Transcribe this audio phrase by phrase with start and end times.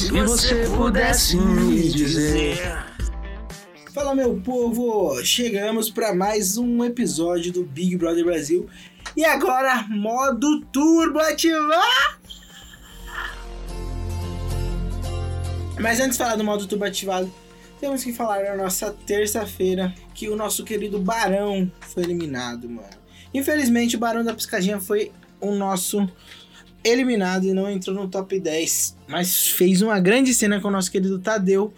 [0.00, 2.56] Se você pudesse me dizer.
[3.92, 8.66] Fala meu povo, chegamos para mais um episódio do Big Brother Brasil
[9.14, 12.18] e agora modo turbo ativar.
[15.78, 17.30] Mas antes de falar do modo turbo ativado,
[17.78, 22.88] temos que falar na nossa terça-feira que o nosso querido Barão foi eliminado, mano.
[23.34, 26.08] Infelizmente o Barão da Piscadinha foi o nosso
[26.82, 30.90] eliminado e não entrou no top 10, mas fez uma grande cena com o nosso
[30.90, 31.72] querido Tadeu,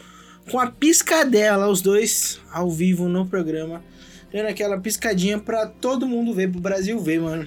[0.51, 3.83] com a piscadela, os dois ao vivo no programa,
[4.33, 7.47] dando aquela piscadinha para todo mundo ver, pro Brasil ver, mano.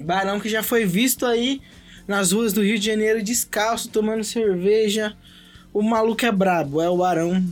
[0.00, 1.60] Barão que já foi visto aí
[2.06, 5.16] nas ruas do Rio de Janeiro descalço, tomando cerveja.
[5.72, 7.42] O maluco é brabo, é o Barão.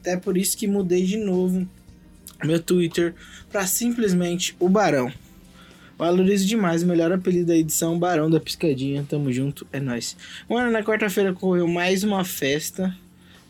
[0.00, 1.68] Até por isso que mudei de novo
[2.46, 3.14] meu Twitter
[3.50, 5.12] para simplesmente o Barão.
[6.00, 9.04] Valorizo demais, o melhor apelido da edição, Barão da Piscadinha.
[9.06, 10.16] Tamo junto, é nóis.
[10.48, 12.96] Mano, na quarta-feira ocorreu mais uma festa.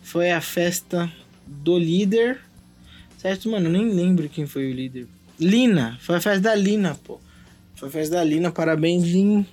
[0.02, 1.08] Foi a festa
[1.46, 2.40] do líder.
[3.18, 3.68] Certo, mano?
[3.68, 5.06] Eu nem lembro quem foi o líder.
[5.38, 7.20] Lina, foi a festa da Lina, pô.
[7.76, 9.46] Foi a festa da Lina, parabéns, Lin.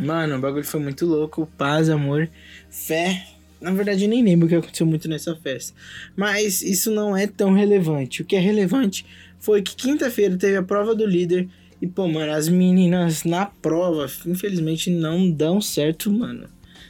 [0.00, 1.48] Mano, o bagulho foi muito louco.
[1.56, 2.28] Paz, amor,
[2.68, 3.24] fé.
[3.60, 5.72] Na verdade, eu nem lembro o que aconteceu muito nessa festa.
[6.16, 8.22] Mas isso não é tão relevante.
[8.22, 9.06] O que é relevante
[9.38, 11.48] foi que quinta-feira teve a prova do líder
[11.80, 16.48] e, pô, mano, as meninas na prova, infelizmente, não dão certo, mano.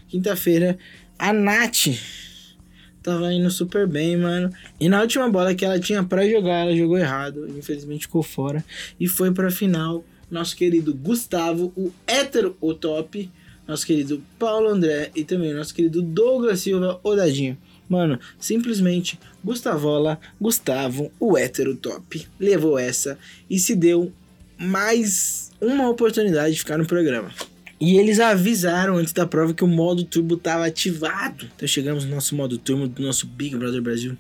[0.09, 0.77] Quinta-feira,
[1.19, 1.89] a Nath
[3.03, 4.51] tava indo super bem, mano.
[4.81, 7.47] E na última bola que ela tinha para jogar, ela jogou errado.
[7.57, 8.65] Infelizmente ficou fora.
[8.99, 13.31] E foi pra final, nosso querido Gustavo, o hétero, o top.
[13.69, 17.57] Nosso querido Paulo André e também nosso querido Douglas Silva, o Dadinho.
[17.89, 23.17] Mano, simplesmente Gustavola, Gustavo, o hétero top, levou essa
[23.49, 24.13] e se deu
[24.61, 27.31] mais uma oportunidade de ficar no programa.
[27.81, 31.49] E eles avisaram antes da prova que o modo turbo estava ativado.
[31.57, 34.19] Então chegamos no nosso modo turbo do nosso Big Brother Brasil.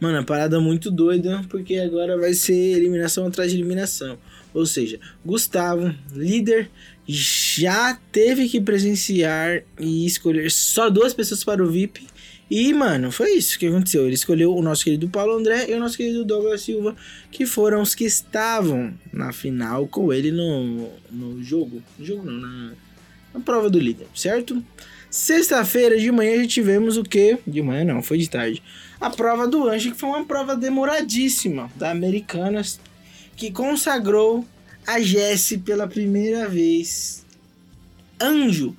[0.00, 4.18] Mano, a parada muito doida, porque agora vai ser eliminação atrás de eliminação.
[4.54, 6.70] Ou seja, Gustavo, líder,
[7.06, 12.06] já teve que presenciar e escolher só duas pessoas para o VIP
[12.50, 14.04] e, mano, foi isso que aconteceu.
[14.04, 16.94] Ele escolheu o nosso querido Paulo André e o nosso querido Douglas Silva,
[17.30, 21.82] que foram os que estavam na final com ele no, no jogo.
[21.98, 22.72] No jogo não, na,
[23.34, 24.62] na prova do líder, certo?
[25.10, 27.38] Sexta-feira de manhã já tivemos o que?
[27.46, 28.62] De manhã não, foi de tarde.
[29.00, 32.78] A prova do Anjo, que foi uma prova demoradíssima da Americanas,
[33.36, 34.44] que consagrou
[34.86, 37.24] a Jessie pela primeira vez.
[38.20, 38.76] Anjo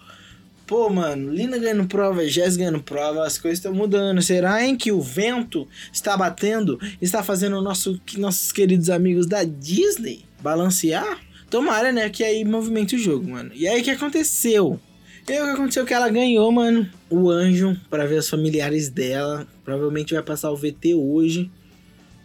[0.68, 4.20] Pô, mano, Lina ganhando prova, Jess ganhando prova, as coisas estão mudando.
[4.22, 10.26] Será em que o vento está batendo, está fazendo nosso, nossos queridos amigos da Disney
[10.42, 11.20] balancear?
[11.52, 13.52] Tomara, né, que aí movimente o jogo, mano.
[13.54, 14.80] E aí o que aconteceu?
[15.28, 18.90] E aí o que aconteceu que ela ganhou, mano, o anjo para ver os familiares
[18.90, 19.48] dela.
[19.64, 21.52] Provavelmente vai passar o VT hoje,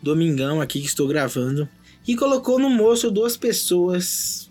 [0.03, 1.69] domingão aqui que estou gravando.
[2.11, 4.51] E colocou no moço duas pessoas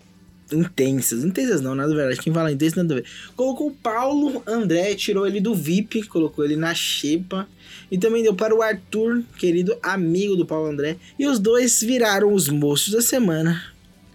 [0.50, 1.22] intensas.
[1.22, 2.18] Intensas não, nada verdade.
[2.18, 3.04] Quem fala intenso, nada a ver.
[3.36, 7.46] Colocou o Paulo André, tirou ele do VIP, colocou ele na xepa.
[7.90, 10.96] E também deu para o Arthur, querido amigo do Paulo André.
[11.18, 13.62] E os dois viraram os moços da semana.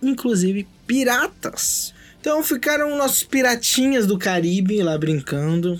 [0.01, 1.94] Inclusive piratas.
[2.19, 5.79] Então ficaram nossos piratinhas do Caribe lá brincando.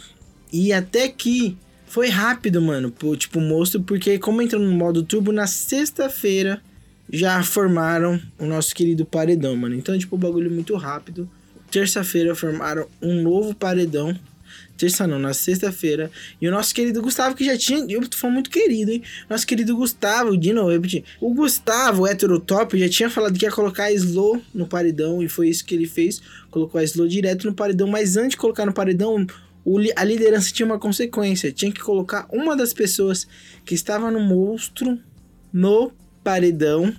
[0.54, 2.94] E até que foi rápido, mano.
[3.18, 6.62] Tipo, moço, porque como entrou no modo turbo na sexta-feira
[7.12, 9.76] já formaram o nosso querido paredão, mano.
[9.76, 11.30] Então, tipo, o bagulho muito rápido.
[11.70, 14.18] Terça-feira formaram um novo paredão.
[14.78, 16.12] Terça não, na sexta-feira.
[16.42, 17.86] E o nosso querido Gustavo, que já tinha.
[17.90, 19.02] Eu foi muito querido, hein?
[19.30, 21.04] Nosso querido Gustavo, de novo, repetir.
[21.22, 25.24] O Gustavo, heterotop, já tinha falado que ia colocar a Slow no paredão.
[25.24, 26.22] E foi isso que ele fez.
[26.52, 27.88] Colocou a Slow direto no paredão.
[27.88, 29.26] Mas antes de colocar no paredão,
[29.96, 31.52] a liderança tinha uma consequência.
[31.52, 33.28] Tinha que colocar uma das pessoas
[33.64, 35.00] que estava no monstro
[35.54, 35.92] no
[36.26, 36.92] paredão.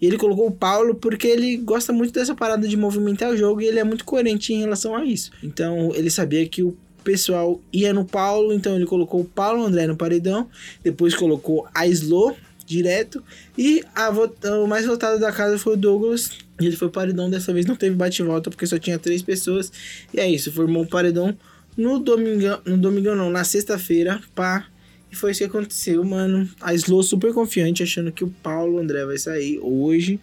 [0.00, 3.60] E ele colocou o Paulo porque ele gosta muito dessa parada de movimentar o jogo
[3.60, 5.32] e ele é muito coerente em relação a isso.
[5.42, 9.88] Então ele sabia que o pessoal ia no Paulo, então ele colocou o Paulo André
[9.88, 10.48] no paredão,
[10.84, 13.24] depois colocou a Slow direto
[13.56, 16.30] e a o mais votado da casa foi o Douglas.
[16.60, 19.72] E ele foi paredão dessa vez, não teve bate-volta porque só tinha três pessoas.
[20.14, 21.36] E é isso, formou o paredão
[21.76, 24.66] no domingão, no domingão não, na sexta-feira, para
[25.10, 26.48] e foi isso que aconteceu, mano.
[26.60, 30.20] A Slow super confiante, achando que o Paulo André vai sair hoje.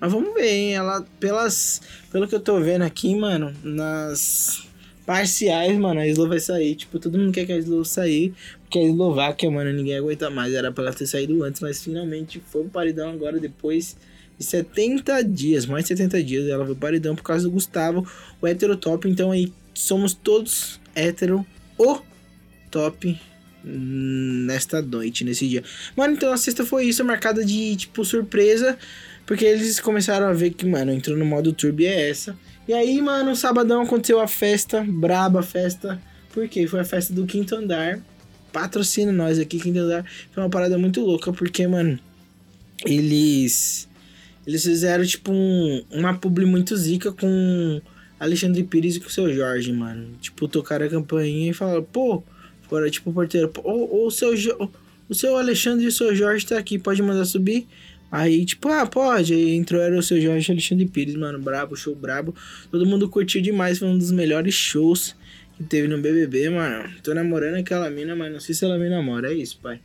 [0.00, 0.74] Mas vamos ver, hein?
[0.74, 4.66] Ela, pelas, pelo que eu tô vendo aqui, mano, nas
[5.06, 6.74] parciais, mano, a Slow vai sair.
[6.74, 8.34] Tipo, todo mundo quer que a Slow sair.
[8.62, 10.52] Porque a Eslováquia, mano, ninguém aguenta mais.
[10.52, 13.96] Era pra ela ter saído antes, mas finalmente foi pro paredão agora depois
[14.36, 16.48] de 70 dias, mais de 70 dias.
[16.48, 18.04] Ela foi paredão por causa do Gustavo,
[18.42, 19.08] o hétero top.
[19.08, 21.46] Então aí somos todos hétero.
[21.78, 21.98] O
[22.70, 23.16] top
[23.64, 25.62] nesta noite, nesse dia.
[25.96, 28.76] Mano, então a sexta foi isso, marcada de, tipo, surpresa.
[29.26, 32.36] Porque eles começaram a ver que, mano, entrou no modo turbo é essa.
[32.68, 36.00] E aí, mano, sabadão aconteceu a festa, braba festa.
[36.32, 36.66] Por quê?
[36.66, 38.00] Foi a festa do quinto andar.
[38.52, 40.04] Patrocina nós aqui, quinto andar.
[40.30, 41.98] Foi uma parada muito louca, porque, mano,
[42.84, 43.88] eles.
[44.46, 47.80] Eles fizeram, tipo, um, uma publi muito zica com
[48.20, 50.16] Alexandre Pires e com o seu Jorge, mano.
[50.20, 52.22] Tipo, tocaram a campainha e falaram, pô,
[52.74, 54.34] fora, tipo, o porteiro, o, o, seu,
[55.08, 57.68] o seu Alexandre e o seu Jorge tá aqui, pode mandar subir?
[58.10, 59.32] Aí, tipo, ah, pode.
[59.32, 62.34] Aí entrou, era o seu Jorge Alexandre Pires, mano, brabo, show brabo.
[62.70, 65.14] Todo mundo curtiu demais, foi um dos melhores shows
[65.56, 66.90] que teve no BBB, mano.
[67.02, 69.80] Tô namorando aquela mina, mas não sei se ela me namora, é isso, pai.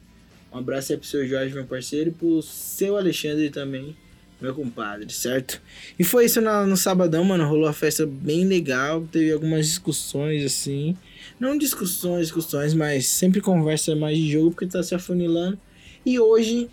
[0.51, 3.95] Um abraço aí pro seu Jorge, meu parceiro, e pro seu Alexandre também,
[4.41, 5.61] meu compadre, certo?
[5.97, 7.47] E foi isso no, no sabadão, mano.
[7.47, 10.95] Rolou a festa bem legal, teve algumas discussões assim.
[11.39, 15.59] Não discussões, discussões, mas sempre conversa mais de jogo porque tá se afunilando.
[16.05, 16.69] E hoje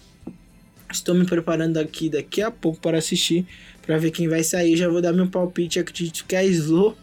[0.90, 3.44] Estou me preparando aqui daqui a pouco para assistir,
[3.82, 4.76] para ver quem vai sair.
[4.76, 6.94] Já vou dar meu palpite, acredito que é a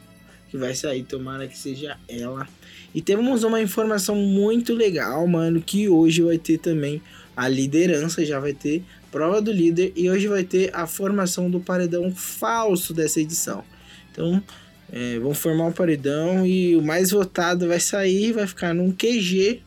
[0.49, 2.47] que vai sair, tomara que seja ela.
[2.95, 7.01] E temos uma informação muito legal, mano, que hoje vai ter também
[7.35, 8.83] a liderança, já vai ter
[9.13, 13.63] prova do líder e hoje vai ter a formação do paredão falso dessa edição.
[14.11, 14.43] Então,
[14.91, 19.61] é, vão formar um paredão e o mais votado vai sair, vai ficar num QG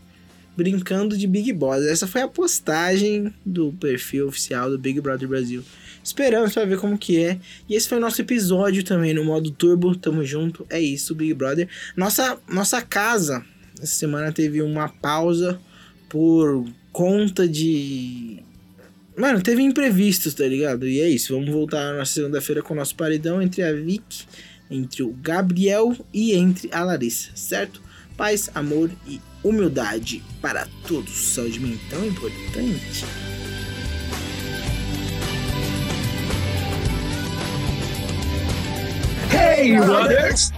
[0.57, 1.85] brincando de Big Boss.
[1.85, 5.63] Essa foi a postagem do perfil oficial do Big Brother Brasil.
[6.03, 7.39] Esperamos para ver como que é.
[7.69, 9.95] E esse foi o nosso episódio também no modo turbo.
[9.95, 10.67] Tamo junto.
[10.69, 11.69] É isso, Big Brother.
[11.97, 13.45] Nossa nossa casa
[13.81, 15.61] essa semana teve uma pausa
[16.09, 18.43] por conta de
[19.17, 20.87] Mano, teve imprevistos, tá ligado?
[20.87, 24.27] E é isso, vamos voltar na segunda-feira com o nosso paredão entre a Vic,
[24.71, 27.81] entre o Gabriel e entre a Larissa, certo?
[28.15, 31.13] Paz, amor e humildade para todos.
[31.13, 33.05] Saúde mental é importante.
[39.33, 40.53] Hey, brothers!